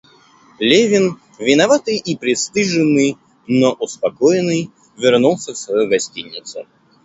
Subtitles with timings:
[0.57, 6.65] Левин, виноватый и пристыженный, но успокоенный, вернулся в свою гостиницу.